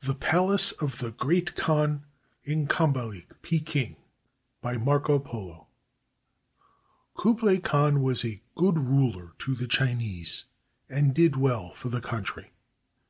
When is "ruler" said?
8.78-9.34